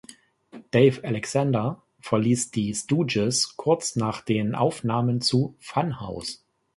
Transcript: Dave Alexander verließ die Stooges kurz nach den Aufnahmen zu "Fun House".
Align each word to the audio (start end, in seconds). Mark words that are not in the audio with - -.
Dave 0.71 1.01
Alexander 1.03 1.83
verließ 1.99 2.49
die 2.49 2.73
Stooges 2.73 3.55
kurz 3.55 3.95
nach 3.95 4.21
den 4.21 4.55
Aufnahmen 4.55 5.21
zu 5.21 5.53
"Fun 5.59 5.99
House". 5.99 6.43